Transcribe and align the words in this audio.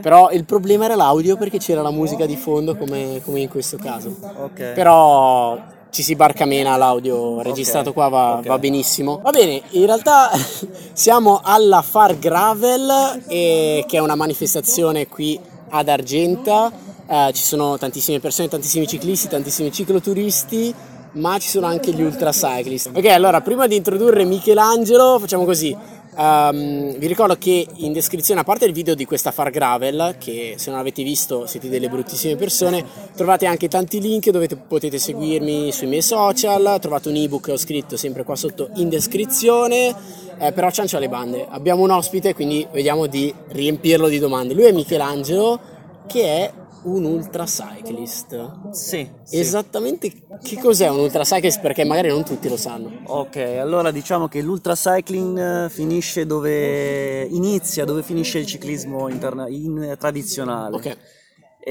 Però 0.00 0.30
il 0.30 0.44
problema 0.44 0.84
era 0.84 0.94
l'audio 0.94 1.36
perché 1.36 1.58
c'era 1.58 1.82
la 1.82 1.90
musica 1.90 2.24
di 2.24 2.36
fondo 2.36 2.76
come, 2.76 3.20
come 3.24 3.40
in 3.40 3.48
questo 3.48 3.76
caso. 3.78 4.14
Ok. 4.20 4.66
Però 4.72 5.60
ci 5.90 6.04
si 6.04 6.14
barcamena 6.14 6.76
l'audio 6.76 7.42
registrato 7.42 7.92
qua 7.92 8.06
va, 8.06 8.36
ok. 8.36 8.46
va 8.46 8.58
benissimo. 8.60 9.18
Va 9.20 9.32
bene, 9.32 9.60
in 9.70 9.86
realtà 9.86 10.30
siamo 10.94 11.40
alla 11.42 11.82
Far 11.82 12.16
Gravel 12.16 13.24
e- 13.26 13.84
che 13.88 13.96
è 13.96 14.00
una 14.00 14.14
manifestazione 14.14 15.08
qui 15.08 15.36
ad 15.70 15.88
Argenta. 15.88 16.70
Eh, 17.04 17.32
ci 17.34 17.42
sono 17.42 17.76
tantissime 17.76 18.20
persone, 18.20 18.46
tantissimi 18.46 18.86
ciclisti, 18.86 19.26
tantissimi 19.26 19.72
cicloturisti, 19.72 20.72
ma 21.14 21.40
ci 21.40 21.48
sono 21.48 21.66
anche 21.66 21.90
gli 21.90 22.02
ultra 22.02 22.30
cyclist. 22.30 22.92
Ok, 22.94 23.06
allora 23.06 23.40
prima 23.40 23.66
di 23.66 23.74
introdurre 23.74 24.22
Michelangelo 24.22 25.18
facciamo 25.18 25.44
così. 25.44 25.76
Ehm, 26.20 26.98
vi 26.98 27.06
ricordo 27.06 27.36
che 27.38 27.64
in 27.76 27.92
descrizione, 27.92 28.40
a 28.40 28.44
parte 28.44 28.64
il 28.64 28.72
video 28.72 28.96
di 28.96 29.04
questa 29.04 29.30
Far 29.30 29.50
Gravel, 29.50 30.16
che 30.18 30.54
se 30.56 30.70
non 30.70 30.80
avete 30.80 31.04
visto 31.04 31.46
siete 31.46 31.68
delle 31.68 31.88
bruttissime 31.88 32.34
persone, 32.34 32.84
trovate 33.14 33.46
anche 33.46 33.68
tanti 33.68 34.00
link 34.00 34.28
dove 34.30 34.48
te- 34.48 34.56
potete 34.56 34.98
seguirmi 34.98 35.70
sui 35.70 35.86
miei 35.86 36.02
social, 36.02 36.78
trovate 36.80 37.08
un 37.08 37.14
ebook 37.14 37.44
che 37.44 37.52
ho 37.52 37.56
scritto 37.56 37.96
sempre 37.96 38.24
qua 38.24 38.34
sotto 38.34 38.70
in 38.74 38.88
descrizione, 38.88 39.94
eh, 40.38 40.52
però 40.52 40.70
ciancio 40.72 40.96
alle 40.96 41.08
bande. 41.08 41.46
Abbiamo 41.48 41.82
un 41.84 41.90
ospite, 41.90 42.34
quindi 42.34 42.66
vediamo 42.72 43.06
di 43.06 43.32
riempirlo 43.50 44.08
di 44.08 44.18
domande. 44.18 44.54
Lui 44.54 44.64
è 44.64 44.72
Michelangelo, 44.72 45.60
che 46.08 46.22
è 46.24 46.52
un 46.88 47.04
ultra 47.04 47.44
cyclist. 47.44 48.70
Sì, 48.72 49.08
sì. 49.22 49.38
Esattamente 49.38 50.10
che 50.42 50.56
cos'è 50.58 50.88
un 50.88 50.98
ultra 51.00 51.22
cyclist? 51.24 51.60
Perché 51.60 51.84
magari 51.84 52.08
non 52.08 52.24
tutti 52.24 52.48
lo 52.48 52.56
sanno. 52.56 52.90
Ok, 53.04 53.36
allora 53.36 53.90
diciamo 53.90 54.28
che 54.28 54.40
l'ultra 54.42 54.74
cycling 54.74 55.38
eh, 55.38 55.68
finisce 55.70 56.26
dove 56.26 57.22
inizia, 57.24 57.84
dove 57.84 58.02
finisce 58.02 58.38
il 58.38 58.46
ciclismo 58.46 59.08
interna- 59.08 59.48
in- 59.48 59.96
tradizionale. 59.98 60.76
Ok. 60.76 60.96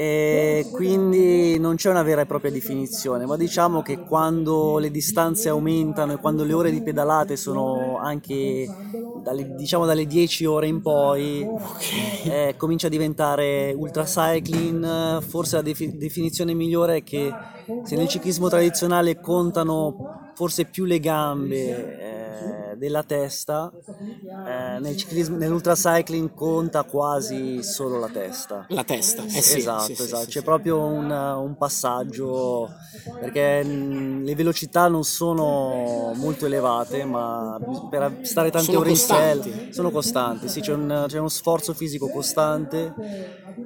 E 0.00 0.68
quindi 0.70 1.58
non 1.58 1.74
c'è 1.74 1.90
una 1.90 2.04
vera 2.04 2.20
e 2.20 2.26
propria 2.26 2.52
definizione, 2.52 3.26
ma 3.26 3.36
diciamo 3.36 3.82
che 3.82 3.98
quando 3.98 4.78
le 4.78 4.92
distanze 4.92 5.48
aumentano 5.48 6.12
e 6.12 6.18
quando 6.18 6.44
le 6.44 6.52
ore 6.52 6.70
di 6.70 6.80
pedalate 6.80 7.34
sono 7.34 7.98
anche 7.98 8.64
dalle, 9.24 9.56
diciamo 9.56 9.86
dalle 9.86 10.06
10 10.06 10.44
ore 10.44 10.68
in 10.68 10.82
poi, 10.82 11.44
eh, 12.26 12.54
comincia 12.56 12.86
a 12.86 12.90
diventare 12.90 13.74
ultra 13.76 14.04
cycling. 14.04 15.20
Forse 15.20 15.56
la 15.56 15.62
defi- 15.62 15.96
definizione 15.96 16.54
migliore 16.54 16.98
è 16.98 17.02
che 17.02 17.34
se 17.82 17.96
nel 17.96 18.06
ciclismo 18.06 18.48
tradizionale 18.48 19.18
contano 19.18 20.30
forse 20.34 20.66
più 20.66 20.84
le 20.84 21.00
gambe 21.00 22.07
della 22.78 23.02
testa, 23.02 23.72
eh, 24.44 24.78
nel 24.80 24.96
ciclismo, 24.96 25.36
nell'ultra 25.36 25.74
cycling 25.74 26.32
conta 26.34 26.84
quasi 26.84 27.62
solo 27.62 27.98
la 27.98 28.08
testa. 28.08 28.64
La 28.68 28.84
testa, 28.84 29.24
eh 29.24 29.42
sì. 29.42 29.56
esatto, 29.56 29.94
sì, 29.94 30.02
esatto. 30.02 30.24
sì, 30.24 30.30
c'è 30.30 30.42
proprio 30.42 30.84
un, 30.86 31.10
un 31.10 31.56
passaggio 31.56 32.72
perché 33.18 33.64
mh, 33.64 34.24
le 34.24 34.34
velocità 34.34 34.88
non 34.88 35.04
sono 35.04 36.12
molto 36.14 36.46
elevate, 36.46 37.04
ma 37.04 37.60
per 37.88 38.18
stare 38.22 38.50
tante 38.50 38.66
Sono 38.66 38.80
ore 38.80 38.90
costanti. 38.90 39.48
in 39.48 39.54
sella 39.54 39.66
sono 39.68 39.90
costanti, 39.90 40.48
sì, 40.48 40.60
c'è, 40.60 40.72
un- 40.72 41.04
c'è 41.08 41.18
uno 41.18 41.28
sforzo 41.28 41.74
fisico 41.74 42.08
costante 42.08 42.94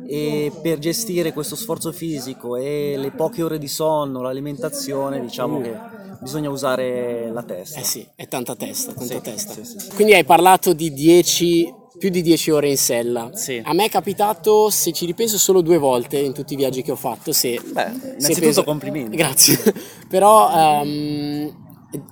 e 0.05 0.57
per 0.61 0.79
gestire 0.79 1.33
questo 1.33 1.55
sforzo 1.57 1.93
fisico 1.93 2.57
e 2.57 2.97
le 2.97 3.13
poche 3.13 3.43
ore 3.43 3.59
di 3.59 3.69
sonno, 3.69 4.21
l'alimentazione, 4.23 5.21
diciamo 5.21 5.61
che 5.61 5.83
bisogna 6.23 6.49
usare 6.51 7.31
la 7.33 7.43
testa. 7.43 7.81
Eh 7.81 7.85
sì, 7.85 8.07
è 8.15 8.27
tanta 8.29 8.55
testa, 8.55 8.93
tanta 8.93 9.15
Sì, 9.15 9.21
testa. 9.21 9.53
sì, 9.53 9.65
sì. 9.65 9.89
Quindi 9.95 10.15
hai 10.15 10.25
parlato 10.25 10.73
di 10.73 10.93
10, 10.93 11.75
più 11.99 12.09
di 12.11 12.23
10 12.23 12.51
ore 12.51 12.69
in 12.71 12.77
sella. 12.79 13.31
Sì. 13.35 13.61
A 13.65 13.73
me 13.75 13.85
è 13.87 13.89
capitato, 13.89 14.71
se 14.71 14.93
ci 14.93 15.05
ripenso, 15.07 15.37
solo 15.39 15.61
due 15.61 15.79
volte 15.79 16.19
in 16.19 16.33
tutti 16.33 16.55
i 16.55 16.57
viaggi 16.57 16.83
che 16.83 16.93
ho 16.93 16.97
fatto. 16.97 17.33
Se, 17.33 17.61
Beh, 17.65 17.83
innanzitutto 17.91 18.41
penso- 18.41 18.65
complimenti. 18.65 19.17
Grazie. 19.17 19.59
Però 20.09 20.51
ehm, 20.83 21.55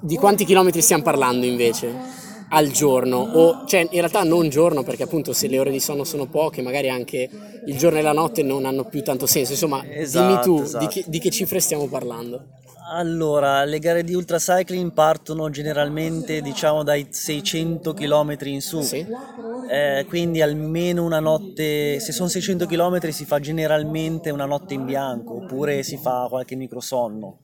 di 0.01 0.17
quanti 0.17 0.45
chilometri 0.45 0.81
stiamo 0.83 1.03
parlando 1.03 1.47
invece? 1.47 2.19
Al 2.53 2.69
giorno, 2.73 3.19
o 3.19 3.65
cioè 3.65 3.83
in 3.83 3.89
realtà 4.01 4.25
non 4.25 4.49
giorno, 4.49 4.83
perché 4.83 5.05
appunto 5.05 5.33
se 5.33 5.47
le 5.47 5.61
ore 5.61 5.71
di 5.71 5.79
sonno 5.79 6.03
sono 6.03 6.27
poche, 6.27 6.63
magari 6.63 6.89
anche 6.91 7.31
il 7.67 7.77
giorno 7.79 8.01
e 8.01 8.03
la 8.03 8.11
notte 8.13 8.43
non 8.43 8.65
hanno 8.65 8.87
più 8.87 9.05
tanto 9.05 9.27
senso. 9.27 9.53
Insomma, 9.53 9.81
dimmi 9.83 9.95
Esatto, 10.01 10.43
tu 10.57 10.61
esatto. 10.63 10.85
Di, 10.85 10.91
che, 10.93 11.05
di 11.07 11.19
che 11.21 11.31
cifre 11.31 11.61
stiamo 11.61 11.87
parlando? 11.87 12.47
Allora, 12.93 13.65
le 13.65 13.79
gare 13.79 14.03
di 14.03 14.15
ultracycling 14.15 14.93
partono 14.93 15.49
generalmente 15.49 16.41
diciamo 16.41 16.83
dai 16.83 17.07
600 17.09 17.95
km 17.95 18.37
in 18.47 18.61
su, 18.61 18.81
Sì. 18.83 19.07
Eh, 19.71 20.05
quindi 20.09 20.43
almeno 20.43 21.05
una 21.05 21.21
notte, 21.21 22.01
se 22.01 22.11
sono 22.11 22.29
600 22.29 22.67
km 22.67 22.99
si 23.11 23.25
fa 23.25 23.39
generalmente 23.39 24.31
una 24.31 24.45
notte 24.45 24.75
in 24.75 24.85
bianco 24.85 25.35
oppure 25.35 25.85
si 25.85 25.97
fa 25.99 26.27
qualche 26.29 26.57
microsonno. 26.57 27.39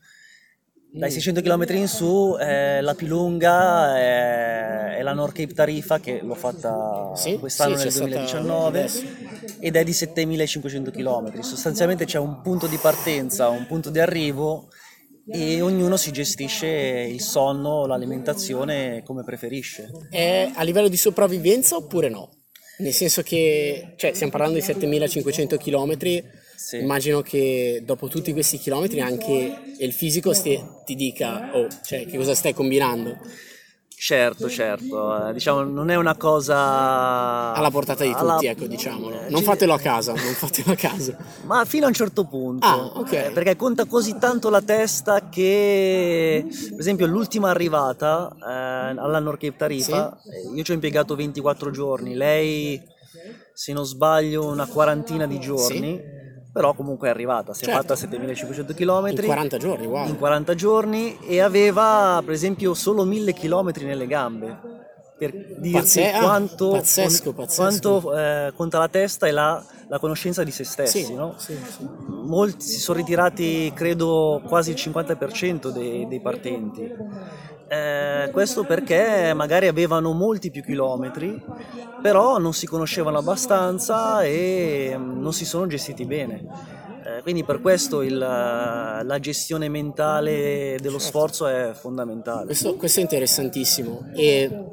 Dai 0.91 1.11
600 1.13 1.43
km 1.43 1.65
in 1.77 1.87
su 1.87 2.37
eh, 2.41 2.81
la 2.81 2.95
più 2.95 3.07
lunga 3.07 3.97
è, 3.99 4.97
è 4.97 5.03
la 5.03 5.13
North 5.13 5.35
Cape 5.35 5.53
Tarifa 5.53 6.01
che 6.01 6.21
l'ho 6.23 6.35
fatta 6.35 7.13
Sì, 7.15 7.39
quest'anno 7.39 7.77
sì, 7.77 7.85
nel 7.85 7.93
c'è 7.93 7.93
stata 7.93 8.07
2019 8.09 8.79
adesso. 8.79 9.05
ed 9.61 9.77
è 9.77 9.85
di 9.85 9.93
7500 9.93 10.91
km. 10.91 11.39
Sostanzialmente 11.41 12.05
c'è 12.05 12.19
un 12.19 12.41
punto 12.41 12.67
di 12.67 12.79
partenza, 12.79 13.49
un 13.51 13.67
punto 13.67 13.91
di 13.91 14.01
arrivo 14.01 14.69
e 15.29 15.61
ognuno 15.61 15.97
si 15.97 16.13
gestisce 16.13 16.67
il 16.69 17.21
sonno, 17.21 17.87
l'alimentazione 17.87 19.03
come 19.05 19.25
preferisce. 19.25 19.91
È 20.11 20.51
a 20.55 20.63
livello 20.63 20.89
di 20.89 20.97
sopravvivenza 20.97 21.77
oppure 21.77 22.09
no? 22.09 22.31
Nel 22.79 22.93
senso 22.93 23.23
che, 23.23 23.95
cioè, 23.97 24.13
stiamo 24.13 24.33
parlando 24.33 24.59
di 24.59 24.63
7500 24.63 25.57
km, 25.57 25.97
Sì. 26.57 26.79
immagino 26.79 27.23
che 27.23 27.83
dopo 27.85 28.09
tutti 28.09 28.33
questi 28.33 28.59
chilometri 28.59 29.01
anche 29.01 29.75
il 29.79 29.93
fisico 29.93 30.33
sti- 30.35 30.63
ti 30.85 30.95
dica, 30.95 31.57
oh, 31.57 31.69
cioè, 31.83 32.05
che 32.07 32.17
cosa 32.19 32.35
stai 32.35 32.53
combinando? 32.53 33.17
Certo, 33.99 34.51
certo, 34.51 35.29
eh, 35.29 35.33
diciamo 35.33 35.63
non 35.63 35.89
è 35.89 35.95
una 35.97 36.15
cosa 36.17 37.53
Alla 37.55 37.71
portata 37.71 38.05
di 38.05 38.11
tutti, 38.11 38.21
alla- 38.23 38.39
ecco, 38.43 38.67
diciamolo. 38.67 39.23
eh, 39.27 39.31
Non 39.31 39.43
fatelo 39.43 39.73
a 39.73 39.79
casa, 39.81 40.13
non 40.13 40.35
fatelo 40.35 40.73
a 40.73 40.75
casa. 40.75 41.17
Ma 41.47 41.65
fino 41.65 41.87
a 41.87 41.89
un 41.89 41.95
certo 41.95 42.25
punto, 42.25 42.67
Ah, 42.67 42.91
ok. 43.01 43.13
eh, 43.13 43.31
perché 43.33 43.57
conta 43.57 43.87
così 43.87 44.19
tanto 44.19 44.51
la 44.51 44.61
testa 44.61 45.29
che, 45.31 46.45
per 46.47 46.79
esempio, 46.79 47.07
l'ultima 47.07 47.49
arrivata 47.49 48.29
eh, 48.39 48.45
alla 49.01 49.19
North 49.19 49.41
Cape 49.41 49.57
Tarifa, 49.57 50.23
eh, 50.31 50.55
io 50.55 50.63
ci 50.63 50.73
ho 50.73 50.75
impiegato 50.75 51.15
24 51.17 51.71
giorni, 51.71 52.15
lei, 52.15 52.79
se 53.55 53.73
non 53.73 53.87
sbaglio, 53.87 54.45
una 54.47 54.67
quarantina 54.67 55.27
di 55.27 55.39
giorni, 55.41 55.99
però 56.57 56.73
comunque 56.73 57.09
è 57.09 57.11
arrivata, 57.11 57.53
si 57.53 57.65
è 57.65 57.67
Certo. 57.67 57.81
fatta 57.83 57.97
7500 57.97 58.73
km 58.73 59.09
In 59.09 59.27
40 59.27 59.59
giorni, 59.59 59.87
wow. 59.87 60.07
in 60.09 60.17
40 60.17 60.55
giorni 60.55 61.19
e 61.21 61.41
aveva, 61.41 62.23
per 62.25 62.33
esempio, 62.33 62.73
solo 62.73 63.05
1000 63.05 63.35
km 63.35 63.73
nelle 63.83 64.07
gambe. 64.07 64.66
Per 65.19 65.31
dirti 65.33 65.71
Pazze- 65.71 66.13
ah, 66.13 66.21
quanto, 66.21 66.71
pazzesco, 66.73 67.33
pazzesco. 67.33 67.63
quanto 68.01 68.17
eh, 68.19 68.53
conta 68.55 68.79
la 68.79 68.89
testa 68.89 69.27
e 69.27 69.31
la, 69.31 69.65
la 69.89 69.99
conoscenza 69.99 70.43
di 70.45 70.51
se 70.51 70.65
stessi, 70.65 71.05
Sì, 71.07 71.15
no? 71.15 71.35
sì, 71.39 71.55
sì. 71.55 71.89
Molti 72.07 72.67
si 72.67 72.79
sono 72.81 72.99
ritirati, 72.99 73.73
credo, 73.75 74.43
quasi 74.47 74.71
il 74.73 74.77
50% 74.77 75.71
dei, 75.71 76.07
dei 76.07 76.21
partenti. 76.21 76.91
Eh, 77.69 78.29
questo 78.31 78.65
perché 78.65 79.33
magari 79.35 79.67
avevano 79.69 80.13
molti 80.13 80.51
più 80.51 80.63
chilometri, 80.63 81.43
però 82.03 82.37
non 82.39 82.53
si 82.53 82.67
conoscevano 82.67 83.17
abbastanza 83.19 84.23
e 84.23 84.95
mm, 84.97 85.21
non 85.21 85.33
si 85.33 85.45
sono 85.47 85.67
gestiti 85.67 86.05
bene. 86.05 86.45
Eh, 87.07 87.23
quindi 87.23 87.43
per 87.45 87.61
questo 87.61 88.03
il- 88.03 88.19
la 88.19 89.19
gestione 89.21 89.69
mentale 89.69 90.77
dello 90.81 90.99
sforzo 90.99 91.47
è 91.47 91.71
fondamentale. 91.75 92.45
Questo, 92.47 92.75
questo 92.77 92.99
è 93.01 93.03
interessantissimo. 93.03 94.11
E, 94.15 94.65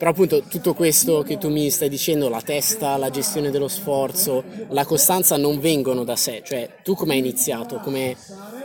però 0.00 0.12
appunto 0.12 0.44
tutto 0.44 0.72
questo 0.72 1.20
che 1.20 1.36
tu 1.36 1.50
mi 1.50 1.68
stai 1.68 1.90
dicendo, 1.90 2.30
la 2.30 2.40
testa, 2.40 2.96
la 2.96 3.10
gestione 3.10 3.50
dello 3.50 3.68
sforzo, 3.68 4.42
la 4.70 4.86
costanza 4.86 5.36
non 5.36 5.60
vengono 5.60 6.04
da 6.04 6.16
sé. 6.16 6.40
Cioè, 6.42 6.76
tu 6.82 6.94
come 6.94 7.12
hai 7.12 7.18
iniziato? 7.18 7.76
Come 7.80 8.16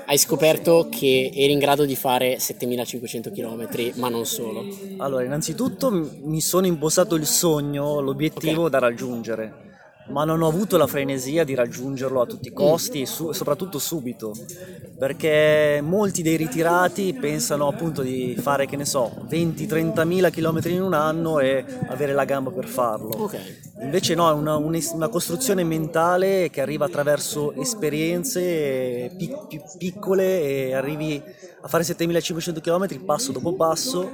hai 0.05 0.17
scoperto 0.17 0.87
che 0.89 1.33
eri 1.35 1.51
in 1.51 1.59
grado 1.59 1.83
di 1.83 1.97
fare 1.97 2.39
7500 2.39 3.31
km, 3.31 3.67
ma 3.95 4.07
non 4.07 4.25
solo? 4.25 4.65
Allora, 4.99 5.25
innanzitutto 5.25 5.91
mi 6.23 6.39
sono 6.39 6.67
impostato 6.67 7.15
il 7.15 7.25
sogno, 7.25 7.99
l'obiettivo 7.99 8.63
Ok. 8.63 8.69
da 8.69 8.79
raggiungere, 8.79 9.64
ma 10.07 10.23
non 10.23 10.41
ho 10.41 10.47
avuto 10.47 10.77
la 10.77 10.87
frenesia 10.87 11.43
di 11.43 11.55
raggiungerlo 11.55 12.21
a 12.21 12.25
tutti 12.25 12.47
i 12.49 12.53
costi 12.53 13.01
e 13.01 13.05
su- 13.05 13.31
soprattutto 13.31 13.79
subito, 13.79 14.31
perché 14.97 15.79
molti 15.81 16.21
dei 16.21 16.37
ritirati 16.37 17.13
pensano 17.13 17.67
appunto 17.67 18.01
di 18.01 18.35
fare, 18.39 18.65
che 18.65 18.75
ne 18.77 18.85
so, 18.85 19.11
20-30 19.27 20.03
mila 20.05 20.29
chilometri 20.29 20.73
in 20.73 20.81
un 20.81 20.93
anno 20.93 21.39
e 21.39 21.65
avere 21.87 22.13
la 22.13 22.23
gamba 22.25 22.51
per 22.51 22.67
farlo. 22.67 23.09
Ok. 23.17 23.37
Invece 23.81 24.15
no, 24.15 24.29
è 24.29 24.33
una, 24.33 24.55
una 24.57 25.09
costruzione 25.09 25.63
mentale 25.63 26.49
che 26.49 26.61
arriva 26.61 26.85
attraverso 26.85 27.53
esperienze 27.53 29.11
pic- 29.17 29.47
più 29.47 29.61
piccole 29.77 30.41
e 30.41 30.73
arrivi 30.73 31.21
a 31.61 31.67
fare 31.67 31.83
7500 31.83 32.61
km 32.61 33.03
passo 33.03 33.31
dopo 33.31 33.53
passo 33.55 34.11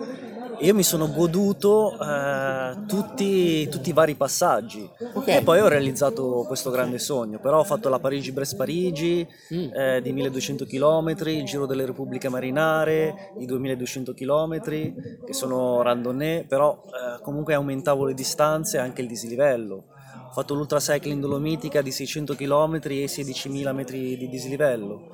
io 0.62 0.76
mi 0.76 0.84
sono 0.84 1.12
goduto 1.12 1.98
eh, 2.00 2.86
tutti, 2.88 3.68
tutti, 3.68 3.90
i 3.90 3.94
vari 3.94 4.16
passaggi 4.16 4.88
okay. 5.14 5.38
e 5.38 5.42
poi 5.44 5.60
ho 5.60 5.68
realizzato 5.68 6.44
questo 6.48 6.70
grande 6.70 7.00
sogno. 7.00 7.40
Però 7.40 7.60
ho 7.60 7.64
fatto 7.64 7.90
la 7.90 8.00
Parigi-Brest-Parigi 8.00 9.28
mm. 9.54 9.74
eh, 9.74 10.02
di 10.02 10.12
1200 10.12 10.66
km, 10.66 11.16
il 11.26 11.46
Giro 11.46 11.66
delle 11.66 11.86
Repubbliche 11.86 12.30
Marinare 12.30 13.32
di 13.38 13.46
2200 13.46 14.14
km, 14.14 14.62
che 14.62 15.34
sono 15.34 15.82
randonnée, 15.82 16.46
però 16.48 16.80
eh, 16.86 17.22
comunque 17.24 17.56
aumentavo 17.56 18.06
le 18.06 18.14
distanze 18.14 18.78
e 18.78 18.82
anche 18.82 19.02
il 19.02 19.08
dislivello. 19.08 19.86
Ho 20.32 20.34
fatto 20.34 20.54
l'ultra 20.54 20.80
cycling 20.80 21.20
dolomitica 21.20 21.82
di 21.82 21.92
600 21.92 22.36
km 22.36 22.80
e 22.84 23.06
16.000 23.06 23.74
metri 23.74 24.16
di 24.16 24.30
dislivello. 24.30 25.10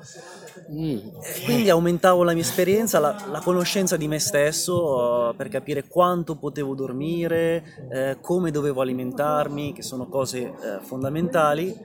Mm. 0.70 0.98
Quindi 1.44 1.68
aumentavo 1.70 2.22
la 2.22 2.34
mia 2.34 2.42
esperienza, 2.42 3.00
la, 3.00 3.16
la 3.28 3.40
conoscenza 3.40 3.96
di 3.96 4.06
me 4.06 4.20
stesso 4.20 5.30
uh, 5.30 5.34
per 5.34 5.48
capire 5.48 5.88
quanto 5.88 6.36
potevo 6.36 6.76
dormire, 6.76 7.64
eh, 7.90 8.18
come 8.20 8.52
dovevo 8.52 8.80
alimentarmi, 8.80 9.72
che 9.72 9.82
sono 9.82 10.06
cose 10.06 10.38
eh, 10.38 10.52
fondamentali. 10.82 11.76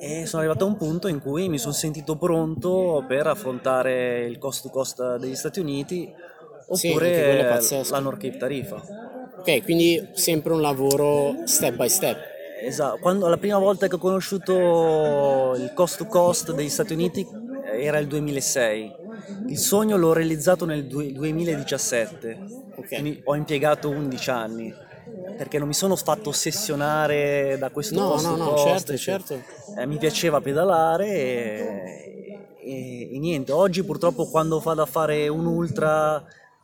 E 0.00 0.26
sono 0.26 0.42
arrivato 0.42 0.64
a 0.64 0.68
un 0.68 0.76
punto 0.76 1.06
in 1.06 1.20
cui 1.20 1.48
mi 1.48 1.58
sono 1.58 1.72
sentito 1.72 2.16
pronto 2.16 3.04
per 3.06 3.28
affrontare 3.28 4.24
il 4.24 4.38
cost 4.38 4.62
to 4.62 4.70
cost 4.70 5.18
degli 5.18 5.36
Stati 5.36 5.60
Uniti 5.60 6.12
oppure 6.66 7.60
sì, 7.60 7.80
la 7.90 7.98
North 8.00 8.20
Cape 8.20 8.38
Tarifa. 8.38 8.82
Ok, 9.38 9.62
quindi 9.62 10.08
sempre 10.14 10.52
un 10.52 10.60
lavoro 10.60 11.42
step 11.44 11.76
by 11.76 11.88
step. 11.88 12.29
Esatto, 12.62 12.98
Quando, 12.98 13.28
la 13.28 13.36
prima 13.36 13.58
volta 13.58 13.88
che 13.88 13.94
ho 13.94 13.98
conosciuto 13.98 15.54
il 15.56 15.72
cost 15.74 15.98
to 15.98 16.06
cost 16.06 16.52
degli 16.52 16.68
Stati 16.68 16.92
Uniti 16.92 17.26
era 17.72 17.98
il 17.98 18.06
2006. 18.06 18.96
Il 19.48 19.58
sogno 19.58 19.96
l'ho 19.96 20.12
realizzato 20.12 20.64
nel 20.64 20.86
2017, 20.86 22.38
okay. 22.76 22.88
quindi 22.88 23.20
ho 23.24 23.34
impiegato 23.34 23.88
11 23.88 24.30
anni 24.30 24.74
perché 25.36 25.58
non 25.58 25.68
mi 25.68 25.74
sono 25.74 25.96
fatto 25.96 26.28
ossessionare 26.28 27.56
da 27.58 27.70
questo 27.70 27.98
no, 27.98 28.10
cost 28.10 28.26
no, 28.26 28.36
to 28.36 28.42
no, 28.42 28.50
cost. 28.50 28.66
Certo, 28.66 28.96
certo. 28.96 29.40
Eh, 29.78 29.86
mi 29.86 29.96
piaceva 29.96 30.40
pedalare 30.40 31.06
e, 31.08 32.48
e, 32.58 33.14
e, 33.14 33.18
niente. 33.18 33.52
Oggi 33.52 33.82
purtroppo 33.82 34.28
quando 34.28 34.60
vado 34.60 34.82
a 34.82 34.86
fare 34.86 35.28
un 35.28 35.46
ultra 35.46 36.22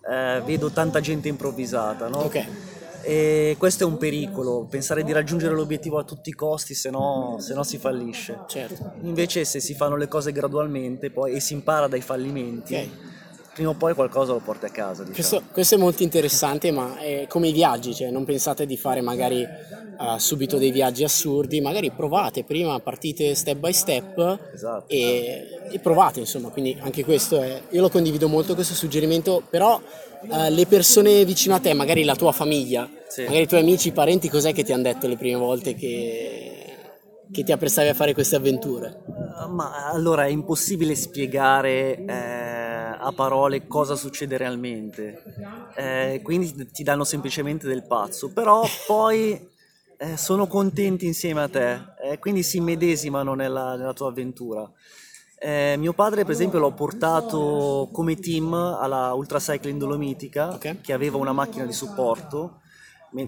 eh, 0.09 0.43
vedo 0.45 0.71
tanta 0.71 1.01
gente 1.01 1.29
improvvisata, 1.29 2.09
no? 2.09 2.19
Ok 2.19 2.75
e 3.07 3.55
questo 3.57 3.85
è 3.85 3.87
un 3.87 3.99
pericolo, 3.99 4.67
pensare 4.69 5.05
di 5.05 5.13
raggiungere 5.13 5.55
l'obiettivo 5.55 5.97
a 5.97 6.03
tutti 6.03 6.31
i 6.31 6.33
costi, 6.33 6.75
se 6.75 6.91
no, 6.91 7.37
se 7.39 7.55
no 7.55 7.63
si 7.63 7.79
fallisce. 7.79 8.41
Certo. 8.49 8.95
Invece 9.03 9.45
se 9.45 9.61
si 9.61 9.75
fanno 9.75 9.95
le 9.95 10.09
cose 10.09 10.33
gradualmente 10.33 11.13
poi, 11.13 11.35
e 11.35 11.41
si 11.41 11.53
impara 11.53 11.87
dai 11.87 12.01
fallimenti, 12.01 12.75
okay. 12.75 12.91
Prima 13.57 13.71
o 13.71 13.75
poi 13.75 13.95
qualcosa 13.95 14.33
lo 14.33 14.41
porti 14.41 14.67
a 14.67 14.69
casa. 14.69 15.03
Diciamo. 15.03 15.15
Questo, 15.15 15.43
questo, 15.51 15.75
è 15.77 15.79
molto 15.79 16.03
interessante, 16.03 16.71
ma 16.71 16.99
è 16.99 17.25
come 17.27 17.49
i 17.49 17.53
viaggi, 17.53 17.95
cioè 17.95 18.11
non 18.11 18.27
pensate 18.27 18.67
di 18.67 18.77
fare 18.77 19.01
magari 19.01 19.41
uh, 19.43 20.19
subito 20.19 20.59
dei 20.59 20.71
viaggi 20.71 21.05
assurdi, 21.05 21.63
magari 21.63 21.91
provate 21.91 22.45
prima, 22.45 22.79
partite 22.81 23.35
step 23.35 23.57
by 23.57 23.73
step 23.73 24.39
esatto. 24.53 24.85
e, 24.89 25.49
e 25.71 25.79
provate, 25.79 26.21
insomma, 26.21 26.51
quindi 26.51 26.77
anche 26.79 27.03
questo 27.03 27.41
è, 27.41 27.63
io 27.71 27.81
lo 27.81 27.89
condivido 27.89 28.29
molto 28.29 28.55
questo 28.55 28.75
suggerimento, 28.75 29.43
però 29.49 29.81
uh, 29.81 30.51
le 30.51 30.67
persone 30.67 31.25
vicino 31.25 31.55
a 31.55 31.59
te, 31.59 31.73
magari 31.73 32.05
la 32.05 32.15
tua 32.15 32.33
famiglia, 32.33 32.87
sì. 33.09 33.23
magari 33.23 33.45
i 33.45 33.49
tuoi 33.49 33.61
amici, 33.61 33.89
i 33.89 33.93
parenti, 33.93 34.29
cos'è 34.29 34.53
che 34.53 34.65
ti 34.65 34.75
hanno 34.75 34.83
detto 34.83 35.09
le 35.09 35.17
prime 35.17 35.39
volte 35.39 35.75
che, 35.75 36.75
che 37.33 37.43
ti 37.43 37.53
apprestavi 37.53 37.89
a 37.89 37.95
fare 37.95 38.13
queste 38.13 38.37
avventure? 38.37 39.03
Ma 39.49 39.89
allora 39.91 40.27
è 40.27 40.29
impossibile 40.29 40.95
spiegare 40.95 42.05
eh, 42.05 42.66
a 43.07 43.13
parole 43.13 43.69
cosa 43.69 43.95
succede 43.95 44.37
realmente, 44.37 45.23
eh, 45.77 46.21
quindi 46.25 46.71
ti 46.73 46.83
danno 46.83 47.05
semplicemente 47.05 47.69
del 47.69 47.87
pazzo, 47.87 48.33
però 48.33 48.65
poi 48.85 49.49
eh, 49.97 50.17
sono 50.17 50.49
contenti 50.49 51.07
insieme 51.07 51.43
a 51.43 51.49
te, 51.49 51.81
eh, 52.03 52.19
quindi 52.19 52.43
si 52.43 52.59
medesimano 52.61 53.35
nella, 53.35 53.77
nella 53.77 53.93
tua 53.93 54.09
avventura. 54.09 54.69
Eh, 55.39 55.77
mio 55.79 55.93
padre, 55.93 56.25
per 56.25 56.33
esempio, 56.33 56.59
l'ho 56.59 56.73
portato 56.73 57.91
come 57.93 58.17
team 58.17 58.53
alla 58.53 59.13
Ultra 59.13 59.39
Cycling 59.39 59.79
Dolomitica, 59.79 60.55
okay. 60.55 60.81
che 60.81 60.93
aveva 60.93 61.19
una 61.19 61.33
macchina 61.33 61.65
di 61.65 61.73
supporto. 61.73 62.61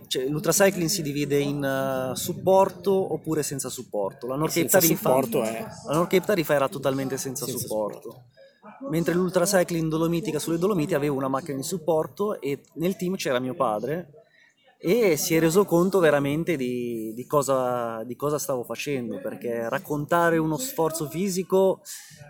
Cioè, 0.06 0.26
l'Ultra 0.26 0.52
Cycling 0.52 0.88
si 0.88 1.02
divide 1.02 1.38
in 1.38 1.62
uh, 1.62 2.14
supporto 2.14 3.12
oppure 3.14 3.42
senza 3.42 3.70
supporto. 3.70 4.26
La 4.26 4.34
North 4.34 4.52
Cape 4.52 4.69
Tarifa, 4.69 5.19
è... 5.20 6.20
Tarifa 6.20 6.54
era 6.54 6.69
totalmente 6.69 7.16
senza, 7.16 7.46
senza 7.46 7.60
supporto. 7.60 8.00
supporto. 8.00 8.38
Mentre 8.90 9.14
l'Ultra 9.14 9.44
Cycling 9.44 9.90
Dolomitica 9.90 10.38
sulle 10.38 10.58
Dolomiti 10.58 10.94
aveva 10.94 11.14
una 11.14 11.28
macchina 11.28 11.56
di 11.56 11.62
supporto 11.62 12.40
e 12.40 12.60
nel 12.74 12.96
team 12.96 13.16
c'era 13.16 13.38
mio 13.38 13.54
padre 13.54 14.18
e 14.80 15.16
si 15.16 15.34
è 15.34 15.40
reso 15.40 15.64
conto 15.64 15.98
veramente 15.98 16.54
di, 16.54 17.12
di, 17.12 17.26
cosa, 17.26 18.04
di, 18.04 18.14
cosa, 18.14 18.38
stavo 18.38 18.62
facendo 18.62 19.18
perché 19.20 19.68
raccontare 19.68 20.38
uno 20.38 20.56
sforzo 20.56 21.08
fisico 21.08 21.80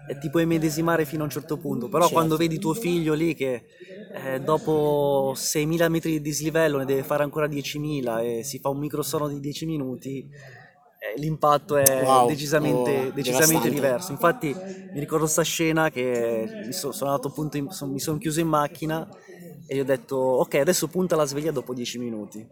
eh, 0.09 0.17
ti 0.17 0.31
puoi 0.31 0.47
medesimare 0.47 1.05
fino 1.05 1.21
a 1.21 1.25
un 1.27 1.31
certo 1.31 1.59
punto 1.59 1.89
però 1.89 2.05
certo. 2.05 2.15
quando 2.15 2.37
vedi 2.39 2.59
tuo 2.59 2.73
figlio 2.73 3.13
lì 3.13 3.35
che 3.35 3.67
eh, 4.15 4.41
dopo 4.41 5.35
6.000 5.37 5.91
metri 5.91 6.13
di 6.13 6.21
dislivello 6.23 6.79
ne 6.79 6.87
deve 6.87 7.03
fare 7.03 7.23
ancora 7.23 7.47
10.000 7.47 8.39
e 8.39 8.45
si 8.45 8.59
fa 8.59 8.71
un 8.71 8.79
microsono 8.79 9.29
di 9.29 9.41
10 9.41 9.67
minuti 9.67 10.31
l'impatto 11.17 11.77
è 11.77 12.03
wow. 12.03 12.27
decisamente, 12.27 13.09
oh, 13.09 13.13
decisamente 13.13 13.69
diverso. 13.71 14.13
Infatti 14.13 14.49
mi 14.91 15.01
ricordo 15.01 15.25
questa 15.25 15.43
scena 15.43 15.91
che 15.91 16.51
mi 16.63 16.73
sono, 16.73 16.93
sono 16.93 17.11
andato 17.11 17.29
appunto 17.29 17.57
in, 17.57 17.71
son, 17.71 17.91
mi 17.93 18.01
sono 18.01 18.19
chiuso 18.19 18.41
in 18.41 18.49
macchina 18.49 19.07
e 19.67 19.77
gli 19.77 19.81
ho 19.81 19.85
detto 19.85 20.17
ok 20.17 20.55
adesso 20.55 20.89
punta 20.89 21.17
la 21.17 21.25
sveglia 21.27 21.51
dopo 21.53 21.75
10 21.75 21.99
minuti 21.99 22.49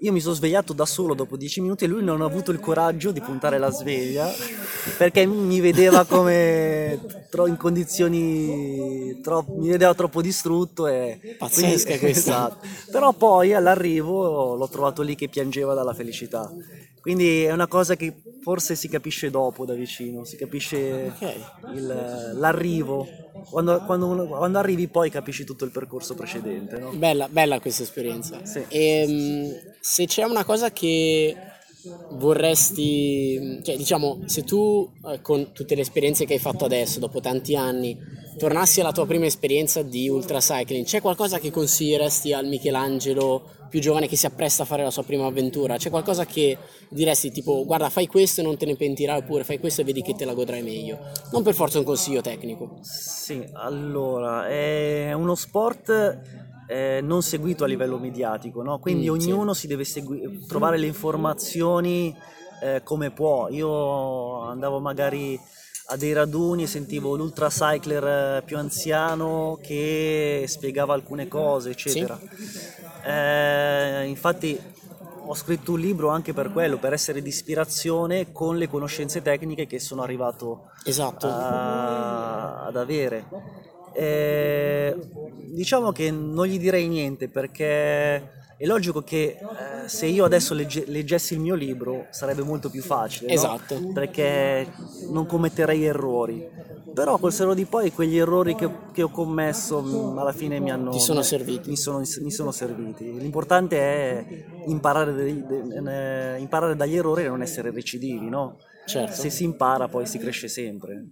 io 0.00 0.12
mi 0.12 0.20
sono 0.20 0.34
svegliato 0.34 0.72
da 0.72 0.84
solo 0.84 1.14
dopo 1.14 1.36
10 1.36 1.62
minuti 1.62 1.84
e 1.84 1.86
lui 1.88 2.04
non 2.04 2.20
ha 2.20 2.26
avuto 2.26 2.50
il 2.50 2.60
coraggio 2.60 3.12
di 3.12 3.20
puntare 3.20 3.58
la 3.58 3.70
sveglia 3.70 4.30
perché 4.98 5.24
mi 5.24 5.60
vedeva 5.60 6.04
come 6.04 7.00
in 7.46 7.56
condizioni 7.56 9.20
troppo, 9.22 9.56
mi 9.56 9.68
vedeva 9.68 9.94
troppo 9.94 10.22
distrutto 10.22 10.86
e 10.86 11.36
pazzesca 11.38 11.96
questa 11.98 12.48
esatto. 12.48 12.66
però 12.90 13.12
poi 13.12 13.52
all'arrivo 13.54 14.54
l'ho 14.54 14.68
trovato 14.68 15.02
lì 15.02 15.14
che 15.14 15.28
piangeva 15.28 15.74
dalla 15.74 15.92
felicità 15.92 16.50
quindi 17.06 17.44
è 17.44 17.52
una 17.52 17.68
cosa 17.68 17.94
che 17.94 18.12
forse 18.42 18.74
si 18.74 18.88
capisce 18.88 19.30
dopo 19.30 19.64
da 19.64 19.74
vicino, 19.74 20.24
si 20.24 20.36
capisce 20.36 21.12
okay. 21.14 21.40
il, 21.74 22.32
l'arrivo. 22.34 23.06
Quando, 23.48 23.82
quando, 23.84 24.26
quando, 24.26 24.58
arrivi 24.58 24.88
poi 24.88 25.10
capisci 25.10 25.44
tutto 25.44 25.64
il 25.64 25.70
percorso 25.70 26.14
precedente. 26.14 26.78
No? 26.78 26.90
Bella, 26.90 27.28
bella 27.28 27.60
questa 27.60 27.82
esperienza. 27.82 28.44
Sì. 28.44 28.64
E, 28.68 28.78
ehm, 28.78 29.72
se 29.80 30.06
c'è 30.06 30.24
una 30.24 30.44
cosa 30.44 30.72
che 30.72 31.36
vorresti, 32.10 33.60
cioè 33.62 33.76
diciamo, 33.76 34.22
se 34.26 34.42
tu 34.42 34.90
eh, 35.06 35.20
con 35.20 35.52
tutte 35.52 35.74
le 35.74 35.82
esperienze 35.82 36.24
che 36.24 36.34
hai 36.34 36.38
fatto 36.38 36.64
adesso, 36.64 36.98
dopo 36.98 37.20
tanti 37.20 37.54
anni, 37.54 37.96
tornassi 38.38 38.80
alla 38.80 38.92
tua 38.92 39.06
prima 39.06 39.26
esperienza 39.26 39.82
di 39.82 40.08
ultracycling, 40.08 40.84
c'è 40.84 41.00
qualcosa 41.00 41.38
che 41.38 41.50
consiglieresti 41.50 42.32
al 42.32 42.46
Michelangelo 42.46 43.54
più 43.68 43.80
giovane 43.80 44.06
che 44.06 44.16
si 44.16 44.26
appresta 44.26 44.62
a 44.62 44.66
fare 44.66 44.82
la 44.82 44.90
sua 44.90 45.02
prima 45.02 45.26
avventura? 45.26 45.76
C'è 45.76 45.90
qualcosa 45.90 46.24
che 46.24 46.56
diresti 46.88 47.30
tipo 47.30 47.64
guarda 47.64 47.88
fai 47.90 48.06
questo 48.06 48.40
e 48.40 48.44
non 48.44 48.56
te 48.56 48.66
ne 48.66 48.76
pentirai 48.76 49.18
oppure 49.18 49.44
fai 49.44 49.58
questo 49.58 49.80
e 49.80 49.84
vedi 49.84 50.02
che 50.02 50.14
te 50.14 50.24
la 50.24 50.34
godrai 50.34 50.62
meglio? 50.62 50.98
Non 51.32 51.42
per 51.42 51.54
forza 51.54 51.78
un 51.78 51.84
consiglio 51.84 52.20
tecnico. 52.20 52.78
Sì, 52.82 53.44
allora 53.52 54.46
è 54.48 55.12
uno 55.12 55.34
sport 55.34 56.44
eh, 56.68 57.00
non 57.02 57.22
seguito 57.22 57.64
a 57.64 57.66
livello 57.66 57.98
mediatico, 57.98 58.62
no? 58.62 58.78
quindi 58.78 59.08
mm, 59.08 59.12
ognuno 59.12 59.52
sì. 59.52 59.60
si 59.60 59.66
deve 59.66 59.84
segui- 59.84 60.44
trovare 60.46 60.78
le 60.78 60.86
informazioni 60.86 62.14
eh, 62.62 62.82
come 62.82 63.10
può. 63.10 63.48
Io 63.48 64.40
andavo 64.40 64.80
magari 64.80 65.38
a 65.88 65.96
dei 65.96 66.12
raduni 66.12 66.66
sentivo 66.66 67.14
l'ultra 67.14 67.48
cycler 67.48 68.38
eh, 68.38 68.42
più 68.44 68.56
anziano 68.56 69.58
che 69.62 70.44
spiegava 70.48 70.94
alcune 70.94 71.28
cose, 71.28 71.70
eccetera. 71.70 72.18
Sì. 72.18 73.08
Eh, 73.08 74.04
infatti 74.06 74.60
ho 75.28 75.34
scritto 75.34 75.72
un 75.72 75.80
libro 75.80 76.08
anche 76.08 76.32
per 76.32 76.50
quello, 76.52 76.78
per 76.78 76.92
essere 76.92 77.22
di 77.22 77.28
ispirazione 77.28 78.32
con 78.32 78.56
le 78.56 78.68
conoscenze 78.68 79.22
tecniche 79.22 79.66
che 79.66 79.78
sono 79.78 80.02
arrivato 80.02 80.70
esatto. 80.84 81.26
a, 81.26 82.64
ad 82.64 82.76
avere. 82.76 83.24
Eh, 83.96 84.94
diciamo 85.52 85.90
che 85.90 86.10
non 86.10 86.46
gli 86.46 86.58
direi 86.58 86.86
niente 86.86 87.28
perché 87.28 88.34
è 88.58 88.64
logico 88.64 89.02
che 89.02 89.38
eh, 89.38 89.88
se 89.88 90.06
io 90.06 90.24
adesso 90.24 90.54
legge, 90.54 90.84
leggessi 90.86 91.34
il 91.34 91.40
mio 91.40 91.54
libro 91.54 92.06
sarebbe 92.10 92.42
molto 92.42 92.70
più 92.70 92.82
facile, 92.82 93.32
esatto. 93.32 93.78
no? 93.78 93.92
perché 93.92 94.66
non 95.10 95.26
commetterei 95.26 95.84
errori. 95.84 96.48
Però 96.94 97.18
col 97.18 97.32
seno 97.32 97.52
di 97.52 97.66
poi 97.66 97.92
quegli 97.92 98.16
errori 98.16 98.54
che, 98.54 98.70
che 98.92 99.02
ho 99.02 99.10
commesso 99.10 99.82
mm, 99.82 100.16
alla 100.16 100.32
fine 100.32 100.58
mi 100.60 100.70
hanno... 100.70 100.90
Ti 100.90 101.00
sono 101.00 101.20
serviti. 101.20 101.68
Mi 101.68 101.76
sono, 101.76 101.98
mi 101.98 102.30
sono 102.30 102.50
serviti. 102.52 103.18
L'importante 103.18 103.76
è 103.78 104.44
imparare, 104.66 105.12
de, 105.12 105.46
de, 105.46 105.62
de, 105.82 106.38
imparare, 106.38 106.74
dagli 106.74 106.96
errori 106.96 107.24
e 107.24 107.28
non 107.28 107.42
essere 107.42 107.70
recidivi, 107.70 108.30
no? 108.30 108.56
Certo. 108.86 109.14
Se 109.14 109.28
si 109.28 109.44
impara 109.44 109.88
poi 109.88 110.06
si 110.06 110.16
cresce 110.16 110.48
sempre. 110.48 111.04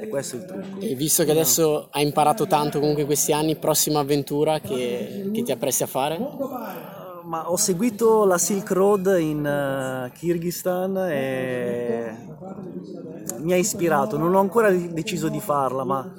E 0.00 0.08
questo 0.08 0.36
è 0.36 0.38
il 0.38 0.44
trucco. 0.44 0.80
E 0.80 0.94
visto 0.94 1.24
che 1.24 1.30
adesso 1.30 1.88
hai 1.90 2.04
imparato 2.04 2.46
tanto 2.46 2.78
comunque 2.78 3.02
in 3.02 3.08
questi 3.08 3.32
anni, 3.32 3.56
prossima 3.56 4.00
avventura 4.00 4.60
che, 4.60 5.30
che 5.32 5.42
ti 5.42 5.52
appresti 5.52 5.82
a 5.82 5.86
fare? 5.86 6.18
Ma 7.24 7.50
ho 7.50 7.56
seguito 7.56 8.24
la 8.24 8.38
Silk 8.38 8.70
Road 8.70 9.16
in 9.18 9.38
uh, 9.44 10.10
Kyrgyzstan 10.16 10.96
e 11.10 12.16
mi 13.38 13.52
ha 13.52 13.56
ispirato. 13.56 14.16
Non 14.16 14.34
ho 14.34 14.40
ancora 14.40 14.70
deciso 14.70 15.28
di 15.28 15.40
farla, 15.40 15.84
ma 15.84 16.10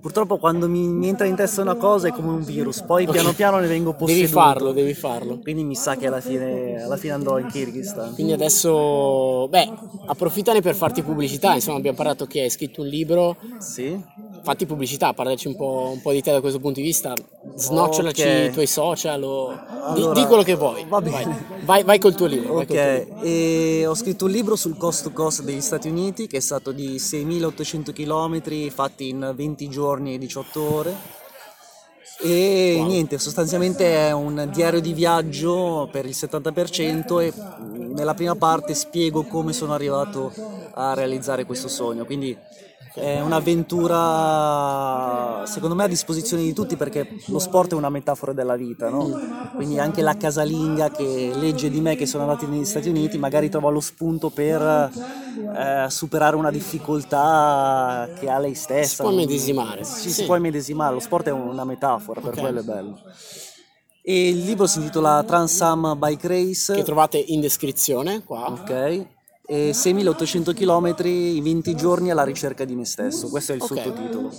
purtroppo 0.00 0.38
quando 0.38 0.68
mi, 0.68 0.86
mi, 0.88 1.08
entra 1.08 1.26
in 1.26 1.36
testa 1.36 1.62
una 1.62 1.74
cosa 1.74 2.08
è 2.08 2.12
come 2.12 2.30
un 2.30 2.42
virus, 2.42 2.82
poi 2.82 3.02
okay. 3.02 3.14
piano 3.14 3.32
piano 3.32 3.58
ne 3.58 3.66
vengo 3.66 3.92
posseduto. 3.92 4.20
Devi 4.20 4.32
farlo, 4.32 4.72
devi 4.72 4.94
farlo. 4.94 5.38
Quindi 5.38 5.64
mi 5.64 5.74
sa 5.74 5.96
che 5.96 6.06
alla 6.06 6.20
fine, 6.20 6.82
alla 6.82 6.96
fine 6.96 7.12
andrò 7.12 7.38
in 7.38 7.46
Kyrgyzstan. 7.46 8.14
Quindi 8.14 8.32
adesso, 8.32 9.46
beh, 9.48 9.72
approfittane 10.06 10.60
per 10.60 10.74
farti 10.74 11.02
pubblicità, 11.02 11.54
insomma 11.54 11.78
abbiamo 11.78 11.96
parlato 11.96 12.26
che 12.26 12.42
hai 12.42 12.50
scritto 12.50 12.80
un 12.80 12.88
libro. 12.88 13.36
Sì. 13.58 14.02
Fatti 14.42 14.64
pubblicità, 14.64 15.12
parlaci 15.12 15.48
un 15.48 15.56
po', 15.56 15.90
un 15.92 16.00
po', 16.00 16.12
di 16.12 16.22
te 16.22 16.32
da 16.32 16.40
questo 16.40 16.58
punto 16.60 16.80
di 16.80 16.86
vista, 16.86 17.14
snocciolaci 17.54 18.22
okay. 18.22 18.46
i 18.48 18.50
tuoi 18.50 18.66
social 18.66 19.22
o 19.22 19.48
allora, 19.48 20.12
di, 20.12 20.20
di, 20.20 20.26
quello 20.26 20.42
che 20.42 20.54
vuoi. 20.54 20.84
Va 20.88 21.00
bene. 21.00 21.24
Vai, 21.24 21.64
vai, 21.64 21.82
vai 21.84 21.98
col 21.98 22.14
tuo 22.14 22.26
libro. 22.26 22.54
Ok, 22.54 22.66
tuo 22.66 23.22
libro. 23.22 23.90
ho 23.90 23.94
scritto 23.94 24.24
un 24.24 24.30
libro 24.30 24.56
sul 24.56 24.76
cost 24.76 25.02
to 25.02 25.10
cost 25.12 25.42
degli 25.42 25.60
Stati 25.60 25.88
Uniti 25.88 26.26
che 26.26 26.38
è 26.38 26.40
stato 26.40 26.72
di 26.72 26.96
6.800 26.96 27.92
km 27.92 28.70
fatti 28.70 29.08
in 29.08 29.32
20 29.34 29.68
giorni 29.68 30.14
e 30.14 30.18
18 30.18 30.74
ore. 30.74 31.18
E 32.22 32.76
wow. 32.78 32.86
niente, 32.86 33.18
sostanzialmente 33.18 34.08
è 34.08 34.12
un 34.12 34.48
diario 34.52 34.80
di 34.80 34.92
viaggio 34.92 35.88
per 35.90 36.04
il 36.04 36.14
70% 36.14 37.20
e 37.20 37.32
nella 37.94 38.12
prima 38.12 38.34
parte 38.36 38.74
spiego 38.74 39.22
come 39.24 39.54
sono 39.54 39.72
arrivato 39.72 40.30
a 40.74 40.92
realizzare 40.92 41.46
questo 41.46 41.68
sogno. 41.68 42.04
Quindi 42.04 42.36
è 42.94 43.20
un'avventura 43.20 45.44
secondo 45.46 45.74
me 45.74 45.84
a 45.84 45.88
disposizione 45.88 46.42
di 46.42 46.52
tutti 46.52 46.76
perché 46.76 47.16
lo 47.26 47.38
sport 47.38 47.72
è 47.72 47.74
una 47.74 47.90
metafora 47.90 48.32
della 48.32 48.56
vita, 48.56 48.88
no? 48.88 49.50
Quindi 49.54 49.78
anche 49.78 50.02
la 50.02 50.16
casalinga 50.16 50.90
che 50.90 51.32
legge 51.34 51.70
di 51.70 51.80
me 51.80 51.96
che 51.96 52.06
sono 52.06 52.24
andato 52.24 52.46
negli 52.46 52.64
Stati 52.64 52.88
Uniti 52.88 53.18
magari 53.18 53.48
trova 53.48 53.70
lo 53.70 53.80
spunto 53.80 54.30
per 54.30 54.60
eh, 54.60 55.86
superare 55.88 56.36
una 56.36 56.50
difficoltà 56.50 58.08
che 58.18 58.28
ha 58.28 58.38
lei 58.38 58.54
stessa. 58.54 58.88
Si 58.88 59.02
può 59.02 59.12
medesimare. 59.12 59.84
Ci 59.84 59.92
sì. 59.92 60.10
si 60.10 60.24
può 60.24 60.38
medesimare, 60.38 60.94
lo 60.94 61.00
sport 61.00 61.28
è 61.28 61.32
una 61.32 61.64
metafora, 61.64 62.20
per 62.20 62.30
okay. 62.30 62.42
quello 62.42 62.60
è 62.60 62.62
bello. 62.62 62.98
E 64.02 64.28
il 64.30 64.44
libro 64.44 64.66
si 64.66 64.78
intitola 64.78 65.22
Transam 65.22 65.96
Bike 65.98 66.26
Race. 66.26 66.74
Che 66.74 66.82
trovate 66.82 67.18
in 67.18 67.40
descrizione 67.40 68.24
qua. 68.24 68.50
Ok 68.50 69.18
e 69.50 69.72
6.800 69.72 70.54
km 70.54 71.04
in 71.06 71.42
20 71.42 71.74
giorni 71.74 72.12
alla 72.12 72.22
ricerca 72.22 72.64
di 72.64 72.76
me 72.76 72.84
stesso, 72.84 73.28
questo 73.28 73.50
è 73.50 73.56
il 73.56 73.62
okay. 73.62 73.82
sottotitolo. 73.82 74.30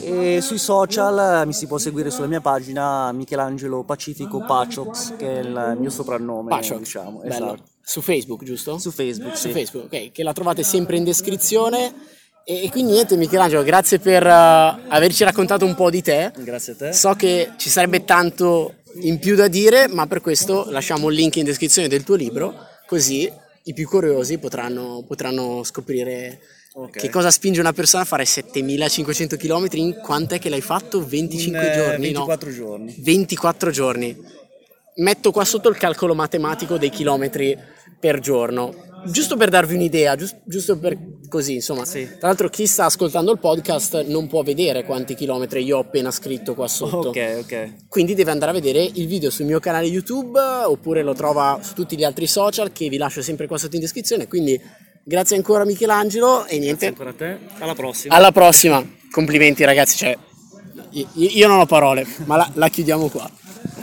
E 0.00 0.40
sui 0.42 0.58
social 0.58 1.46
mi 1.46 1.52
si 1.52 1.68
può 1.68 1.78
seguire 1.78 2.10
sulla 2.10 2.26
mia 2.26 2.40
pagina 2.40 3.12
Michelangelo 3.12 3.84
Pacifico 3.84 4.44
Paciox, 4.44 5.14
che 5.16 5.36
è 5.36 5.38
il 5.38 5.76
mio 5.78 5.88
soprannome. 5.88 6.48
Paciox, 6.48 6.78
diciamo. 6.78 7.22
Esatto. 7.22 7.62
Su 7.80 8.00
Facebook, 8.00 8.42
giusto? 8.42 8.76
Su 8.78 8.90
Facebook, 8.90 9.36
Su 9.36 9.46
sì. 9.46 9.52
Facebook, 9.52 9.84
ok, 9.84 10.10
che 10.10 10.24
la 10.24 10.32
trovate 10.32 10.64
sempre 10.64 10.96
in 10.96 11.04
descrizione. 11.04 11.94
E, 12.42 12.68
quindi 12.72 12.94
niente 12.94 13.16
Michelangelo, 13.16 13.62
grazie 13.62 14.00
per 14.00 14.26
uh, 14.26 14.88
averci 14.88 15.22
raccontato 15.22 15.64
un 15.64 15.76
po' 15.76 15.90
di 15.90 16.02
te. 16.02 16.32
Grazie 16.38 16.72
a 16.72 16.76
te. 16.76 16.92
So 16.92 17.12
che 17.14 17.52
ci 17.56 17.70
sarebbe 17.70 18.04
tanto 18.04 18.78
in 19.02 19.20
più 19.20 19.36
da 19.36 19.46
dire, 19.46 19.86
ma 19.86 20.08
per 20.08 20.20
questo 20.20 20.66
lasciamo 20.70 21.08
il 21.08 21.14
link 21.14 21.36
in 21.36 21.44
descrizione 21.44 21.86
del 21.86 22.02
tuo 22.02 22.16
libro, 22.16 22.52
così 22.84 23.30
i 23.68 23.74
più 23.74 23.86
curiosi 23.86 24.38
potranno, 24.38 25.04
potranno 25.06 25.62
scoprire 25.62 26.40
okay. 26.72 27.02
che 27.02 27.10
cosa 27.10 27.30
spinge 27.30 27.60
una 27.60 27.72
persona 27.74 28.02
a 28.02 28.06
fare 28.06 28.24
7500 28.24 29.36
km 29.36 29.66
in 29.72 29.94
quant'è 30.02 30.38
che 30.38 30.48
l'hai 30.48 30.62
fatto? 30.62 31.04
25 31.04 31.60
in, 31.60 31.66
eh, 31.66 31.74
giorni? 31.74 32.12
24 32.12 32.48
no? 32.48 32.54
giorni. 32.54 32.94
24 32.98 33.70
giorni. 33.70 34.46
Metto 34.98 35.30
qua 35.30 35.44
sotto 35.44 35.68
il 35.68 35.76
calcolo 35.76 36.14
matematico 36.14 36.76
dei 36.76 36.90
chilometri 36.90 37.56
per 37.98 38.20
giorno 38.20 38.86
giusto 39.06 39.36
per 39.36 39.48
darvi 39.48 39.74
un'idea, 39.74 40.16
giusto, 40.16 40.40
giusto 40.44 40.78
per 40.78 40.96
così, 41.28 41.54
insomma. 41.54 41.84
Sì. 41.84 42.06
Tra 42.18 42.28
l'altro 42.28 42.48
chi 42.48 42.66
sta 42.66 42.86
ascoltando 42.86 43.32
il 43.32 43.38
podcast 43.38 44.04
non 44.06 44.26
può 44.26 44.42
vedere 44.42 44.84
quanti 44.84 45.14
chilometri 45.14 45.62
io 45.62 45.76
ho 45.76 45.80
appena 45.80 46.10
scritto 46.10 46.54
qua 46.54 46.68
sotto. 46.68 47.08
Ok, 47.08 47.38
ok. 47.40 47.72
Quindi 47.88 48.14
deve 48.14 48.30
andare 48.30 48.50
a 48.50 48.54
vedere 48.54 48.82
il 48.82 49.06
video 49.06 49.30
sul 49.30 49.46
mio 49.46 49.60
canale 49.60 49.86
YouTube 49.86 50.38
oppure 50.38 51.02
lo 51.02 51.14
trova 51.14 51.58
su 51.62 51.74
tutti 51.74 51.96
gli 51.96 52.04
altri 52.04 52.26
social 52.26 52.72
che 52.72 52.88
vi 52.88 52.96
lascio 52.96 53.22
sempre 53.22 53.46
qua 53.46 53.58
sotto 53.58 53.76
in 53.76 53.82
descrizione. 53.82 54.26
Quindi 54.26 54.60
grazie 55.04 55.36
ancora 55.36 55.64
Michelangelo 55.64 56.46
e 56.46 56.58
niente. 56.58 56.92
Grazie 56.92 57.04
ancora 57.04 57.10
a 57.10 57.14
te. 57.14 57.62
Alla 57.62 57.74
prossima. 57.74 58.14
Alla 58.14 58.32
prossima. 58.32 58.96
Complimenti 59.10 59.64
ragazzi, 59.64 59.96
cioè 59.96 60.16
io 60.90 61.48
non 61.48 61.60
ho 61.60 61.66
parole, 61.66 62.06
ma 62.24 62.36
la, 62.36 62.50
la 62.54 62.68
chiudiamo 62.68 63.08
qua. 63.08 63.30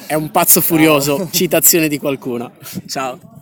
È 0.07 0.13
un 0.13 0.29
pazzo 0.31 0.61
furioso, 0.61 1.29
citazione 1.31 1.87
di 1.87 1.97
qualcuno. 1.97 2.51
Ciao. 2.87 3.34